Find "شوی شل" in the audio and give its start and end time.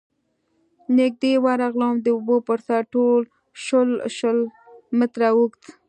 3.65-4.39